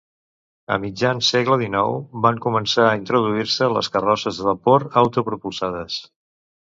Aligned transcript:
A 0.75 0.75
mitjan 0.83 1.19
segle 1.25 1.57
XIX 1.63 1.99
van 2.25 2.39
començar 2.45 2.85
a 2.85 2.95
introduir-se 3.01 3.67
les 3.75 3.91
carrosses 3.97 4.39
de 4.41 4.47
vapor 4.49 4.87
autopropulsades. 5.03 5.99